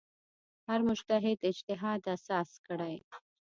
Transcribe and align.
هر 0.67 0.79
مجتهد 0.89 1.39
اجتهاد 1.51 2.01
اساس 2.15 2.49
کړی. 2.67 2.95